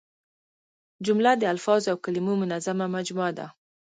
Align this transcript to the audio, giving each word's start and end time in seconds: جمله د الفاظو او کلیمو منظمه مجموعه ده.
جمله 1.05 1.31
د 1.37 1.43
الفاظو 1.53 1.87
او 1.93 1.97
کلیمو 2.05 2.33
منظمه 2.43 2.85
مجموعه 2.95 3.31
ده. 3.37 3.47